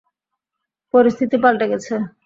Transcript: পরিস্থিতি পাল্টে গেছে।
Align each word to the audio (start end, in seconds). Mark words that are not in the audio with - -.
পরিস্থিতি 0.93 1.37
পাল্টে 1.43 1.65
গেছে। 1.71 1.93